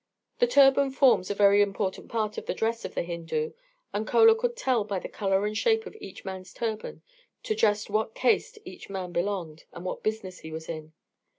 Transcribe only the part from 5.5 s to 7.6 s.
shape of each man's turban to